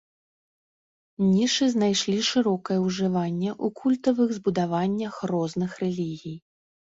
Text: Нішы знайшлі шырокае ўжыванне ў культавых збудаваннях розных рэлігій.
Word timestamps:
Нішы 1.33 1.65
знайшлі 1.73 2.15
шырокае 2.29 2.79
ўжыванне 2.87 3.51
ў 3.53 3.67
культавых 3.81 4.29
збудаваннях 4.37 5.21
розных 5.33 5.71
рэлігій. 5.85 6.35